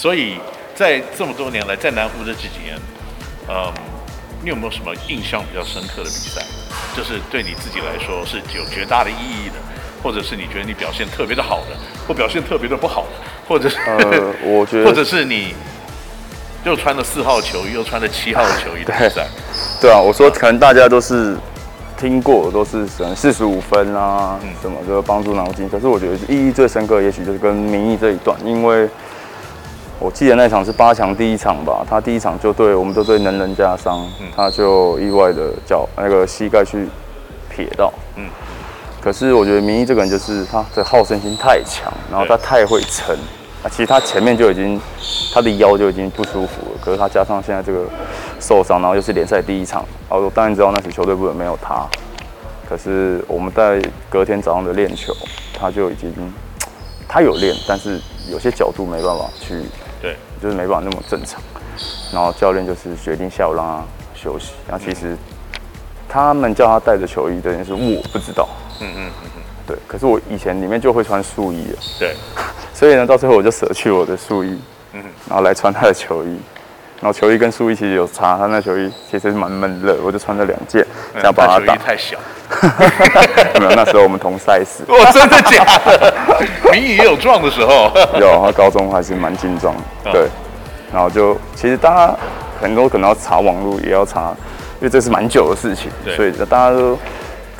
[0.00, 0.38] 所以
[0.76, 2.78] 在这么多年来，在南湖这几年，
[3.48, 3.72] 嗯，
[4.44, 6.40] 你有没有什么印象比较深刻的比赛？
[6.96, 9.54] 就是对你自己来说是有绝大的意义的，
[10.00, 11.76] 或者是你觉得你表现特别的好的，
[12.06, 13.08] 或表现特别的不好的，
[13.48, 15.52] 或者是呃，我觉得， 或者是你
[16.64, 19.26] 又穿了四号球衣，又穿了七号球衣的比赛。
[19.80, 21.36] 对啊，我说可能大家都是
[21.98, 25.68] 听过，都是什么四十五分啊，嗯、什么这个帮助南湖金。
[25.68, 28.88] 可是我觉得意义最深刻，也许就是跟民意这一段，因为
[30.00, 36.86] 我记得那场是八强第一场吧，他第一场就对我们都对能人家伤，嗯、他就意外的脚那个膝盖去
[37.48, 37.92] 撇到。
[38.16, 38.24] 嗯。
[39.00, 43.16] 可是我觉得明义这个人就是他的好胜心太强，然后他太会撑。
[43.62, 44.80] 啊，其实他前面就已经
[45.34, 47.84] 他的腰就已经不舒服了，可是他加上现在这个。
[48.40, 51.84] 受伤，然后又是联赛第一场，啊我当然知道那时球队不能没有他，
[52.68, 55.12] 可是我们在隔天早上的练球，
[55.52, 56.14] 他就已经
[57.08, 59.60] 他有练，但是有些角度没办法去，
[60.00, 61.40] 对，就是没办法那么正常，
[62.12, 63.84] 然后教练就是决定下午让他
[64.14, 64.52] 休息。
[64.68, 65.16] 然后其实
[66.08, 68.48] 他们叫他带着球衣的人是我不知道，
[68.80, 72.14] 嗯嗯嗯嗯，对，可是我以前里面就会穿素衣了，对，
[72.72, 74.60] 所以呢，到最后我就舍去我的素衣，
[74.92, 76.38] 嗯，然后来穿他的球衣。
[77.00, 80.84] 然后球衣跟素衣其实有差，他那球衣其实是蛮闷热，我就穿了两件，
[81.14, 81.74] 这样把它打。
[81.76, 82.18] 球衣太小。
[83.60, 84.84] 没有，那时候我们同 size。
[84.88, 86.14] 哇， 真的假的？
[86.72, 87.92] 明义也有壮的时候。
[88.18, 89.74] 有，他高中还是蛮精壮。
[90.12, 90.26] 对。
[90.92, 92.16] 然后就其实大家
[92.60, 94.34] 很多可能要查网络，也要查，
[94.80, 96.98] 因为这是蛮久的事情，所以大家都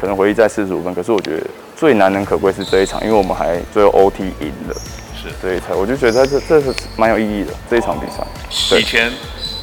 [0.00, 0.94] 可能回忆在四十五分。
[0.94, 1.42] 可是我觉得
[1.76, 4.74] 最难能可贵是这一场，因为我们还最后 OT 赢了。
[5.20, 8.24] 是这一场，我就觉得这这是蛮有意义的这一场比赛。
[8.78, 9.12] 以前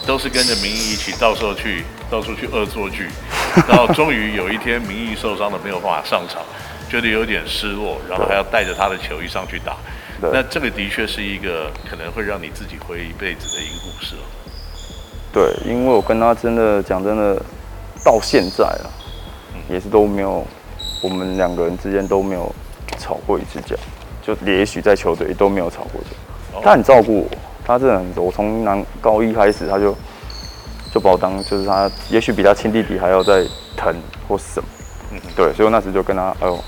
[0.06, 3.08] 都是跟着明义一起到时候去到处去恶作剧，
[3.68, 6.42] 然后终于有一天明义受伤了没有办法上场，
[6.90, 9.78] 觉得有点失落，然后还要带着他的球衣上去打。
[10.22, 14.24] 那这个的确是一个可能会让你自己回忆一辈子的一个故事哦。
[15.34, 17.42] 对，因为我跟他真的讲真的，
[18.04, 18.88] 到现在啊，
[19.70, 20.46] 也是都没有，
[21.02, 22.54] 我们两个人之间都没有
[22.98, 23.76] 吵过一次架。
[24.26, 28.24] 就也许在球队都没有吵过架，他很照顾我，他真的很多。
[28.24, 29.96] 我从南高一开始，他就
[30.92, 33.46] 就把我当就是他，也许比他亲弟弟还要再
[33.78, 33.94] 疼
[34.28, 34.68] 或什么。
[35.12, 36.60] 嗯，对，所以我那时就跟他，哎呦，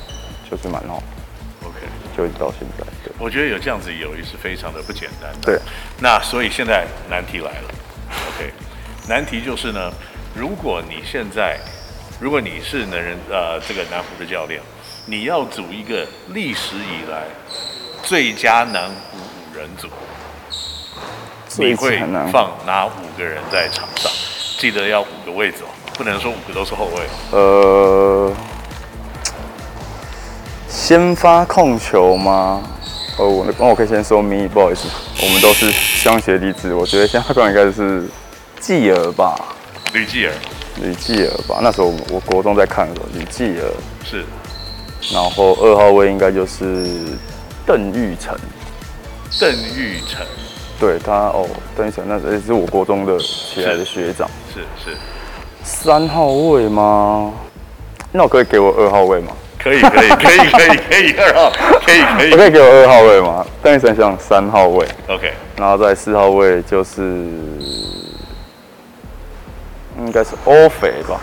[0.51, 1.01] 就是蛮好。
[1.65, 1.79] OK，
[2.15, 2.85] 就一直到现在。
[3.03, 5.39] 对，我觉得有这样子友谊是非常的不简单的。
[5.41, 5.59] 对，
[5.99, 7.73] 那所以现在难题来了。
[8.35, 8.53] OK，
[9.09, 9.91] 难题就是呢，
[10.35, 11.57] 如果你现在，
[12.19, 14.61] 如果你是能人呃这个南湖的教练。
[15.09, 17.23] 你要组一个历史以来
[18.03, 19.87] 最佳南湖五人组，
[21.63, 21.97] 你会
[22.29, 24.11] 放哪五个人在场上？
[24.59, 27.07] 记得要五个位置哦，不能说五个都是后卫。
[27.31, 28.33] 呃，
[30.67, 32.61] 先发控球吗？
[33.17, 34.89] 哦，那我可以先说明义，不好意思，
[35.23, 36.73] 我们都是双学弟子。
[36.73, 38.05] 我觉得先发控应该是
[38.59, 39.39] 继儿吧，
[39.93, 40.33] 吕继儿，
[40.81, 41.59] 吕继儿吧。
[41.61, 43.71] 那时候我国中在看的时候，吕继儿
[44.03, 44.25] 是。
[45.13, 46.85] 然后二号位应该就是
[47.65, 48.35] 邓玉成，
[49.39, 50.25] 邓玉成，
[50.79, 54.97] 对他哦，邓玉成那也是我国中的起来的学长，是是。
[55.63, 57.33] 三号位吗？
[58.11, 59.31] 那我可以给我二号位吗？
[59.59, 61.51] 可以可以可以可以可以二号，
[61.85, 62.31] 可以可以。
[62.31, 63.45] 我可以给我二号位吗？
[63.61, 65.33] 邓玉成想三号位，OK。
[65.57, 67.01] 然后在四号位就是
[69.99, 71.19] 应该是欧肥吧。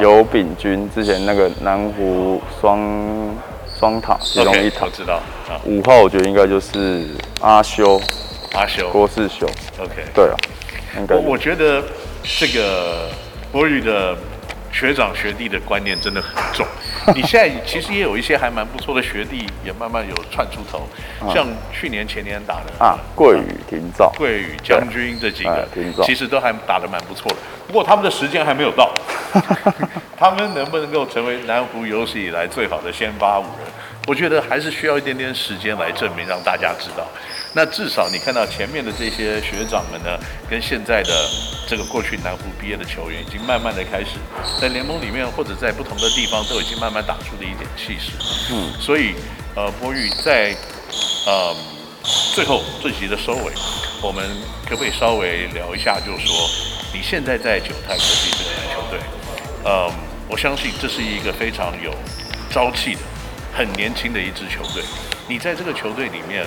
[0.00, 3.36] 游炳军之前那个南湖双
[3.78, 5.20] 双塔其中一塔，我知道。
[5.64, 7.06] 五号我觉得应该就是
[7.40, 8.00] 阿修，
[8.52, 9.46] 阿修郭世修。
[9.78, 10.36] OK，对啊，
[11.08, 11.82] 我我觉得
[12.22, 13.08] 这个
[13.50, 14.16] 国语的
[14.78, 16.64] 学长学弟的观念真的很重。
[17.12, 20.86] 你现在其实也有一些还蛮不错的学弟，也慢慢有窜出头，
[21.34, 25.66] 像去年前年打的啊，桂宇廷照、桂宇将军这几个，
[26.04, 27.36] 其实都还打得蛮不错的。
[27.66, 28.94] 不过他们的时间还没有到。
[30.16, 33.66] 他们能不能够成为南湖有史以来最好的先发五人？
[34.06, 37.06] 我觉得还是需要一点点时间来证明，让大家知道。
[37.54, 40.18] 那至少你看到前面的这些学长们呢，
[40.48, 41.28] 跟现在的
[41.66, 44.16] 这个过去南湖毕业的球员，已经慢慢的开始
[44.60, 48.12] 在联盟里面或者在不同的地方，都已经慢慢打出了一点气势。
[48.52, 49.14] 嗯，所以
[49.56, 50.54] 呃，柏宇在
[51.26, 51.56] 呃
[52.34, 53.52] 最后这集的收尾，
[54.02, 54.24] 我们
[54.68, 56.34] 可不可以稍微聊一下，就是说
[56.92, 59.00] 你现在在九泰国际这个球队？
[59.64, 59.90] 嗯，
[60.28, 61.92] 我相信这是一个非常有
[62.50, 63.00] 朝气的、
[63.56, 64.84] 很年轻的一支球队。
[65.26, 66.46] 你在这个球队里面，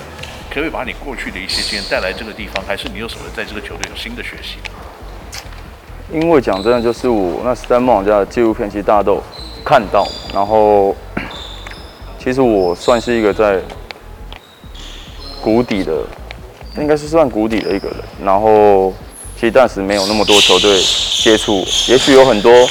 [0.54, 2.62] 可以把你过去的一些经验带来这个地方？
[2.68, 4.58] 还是你有什么在这个球队有新的学习？
[6.12, 9.24] 因为讲真的，就是我那时在梦家的纪录片，其实大家都
[9.64, 10.06] 看到。
[10.34, 10.94] 然后，
[12.22, 13.62] 其实我算是一个在
[15.42, 16.06] 谷底的
[16.78, 17.98] 应该是算谷底的一个人。
[18.22, 18.94] 然后
[19.36, 20.84] 其实当时没有那么多球队
[21.24, 22.68] 接触，也许有很多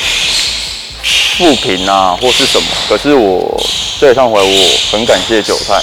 [1.39, 2.67] 负评啊或是什么。
[2.91, 3.59] 可是我
[3.99, 4.53] 这一趟回来，我
[4.93, 5.83] 很感谢韭菜，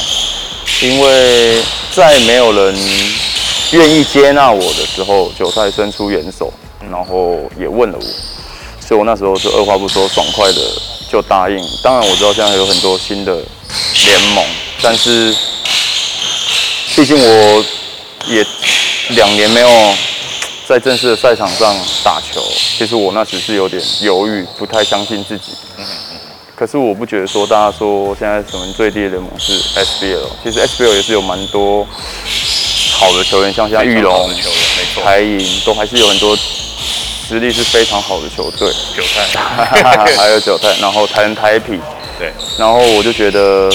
[0.80, 2.76] 因为在没有人
[3.72, 6.54] 愿意接纳我的时候，九太伸出援手，
[6.92, 8.06] 然后也问了我，
[8.86, 10.62] 所以我那时候就二话不说，爽快的
[11.10, 11.58] 就答应。
[11.82, 14.46] 当然我知道现在还有很多新的联盟，
[14.82, 15.36] 但是
[16.96, 17.66] 毕竟我
[18.28, 18.46] 也
[19.10, 19.96] 两年没有
[20.68, 22.40] 在正式的赛场上打球，
[22.78, 25.54] 其实我那时是有点犹豫，不太相信自己。
[26.58, 31.88] 可是我不觉得说大家说现在什么最低的联盟是 SBL，其实 SBL 也是有蛮多。
[33.00, 34.28] 好的球员，像像玉龙、
[35.04, 38.68] 台银，都还是有很多实力是非常好的球队。
[38.96, 39.38] 韭菜，
[40.18, 41.80] 还有韭菜，然后台台匹，
[42.18, 42.34] 对。
[42.58, 43.70] 然后我就觉得，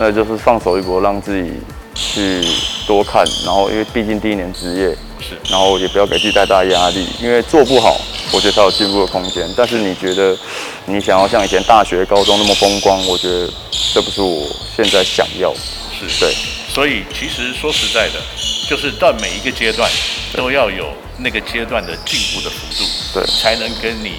[0.00, 1.52] 那就是放手一搏，让自己
[1.96, 2.46] 去
[2.86, 3.24] 多看。
[3.44, 5.36] 然后因为毕竟第一年职业，是。
[5.50, 7.98] 然后也不要给自己太大压力，因为做不好，
[8.32, 9.48] 我觉得才有进步的空间。
[9.56, 10.36] 但是你觉得
[10.84, 13.50] 你想要像以前大学、高中那么风光，我觉得
[13.94, 14.46] 这不是我
[14.76, 15.58] 现在想要的。
[15.98, 16.34] 是对。
[16.68, 18.20] 所以，其实说实在的，
[18.68, 19.90] 就是到每一个阶段
[20.34, 22.84] 都要有那个阶段的进步的幅度，
[23.14, 24.16] 对，才能跟你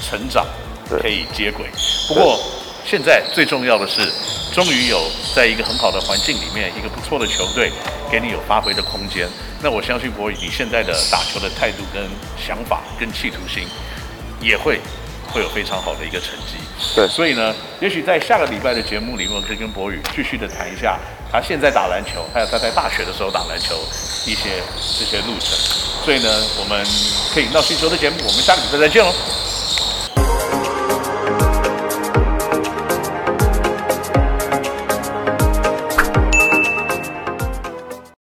[0.00, 0.46] 成长
[0.88, 1.66] 可以接轨。
[2.08, 2.40] 不过，
[2.86, 4.00] 现在最重要的是，
[4.54, 4.98] 终于有
[5.34, 7.72] 在一个很好的环境里面，一个不错的球队
[8.08, 9.28] 给你有发挥的空间。
[9.60, 12.08] 那我相信博宇，你现在的打球的态度、跟
[12.38, 13.66] 想法、跟企图心，
[14.40, 14.80] 也会
[15.32, 16.54] 会有非常好的一个成绩。
[16.94, 20.96] 对，所以呢，也许在下个礼拜的节目里面，我可以跟博宇继续的谈一下。
[21.32, 23.74] 他现在打篮球，还有他在大学的时候打篮球
[24.24, 24.62] 一些
[24.98, 25.50] 这些路程，
[26.04, 26.28] 所以呢，
[26.58, 26.86] 我们
[27.34, 29.12] 可以闹星球的节目，我们下个礼拜再见喽。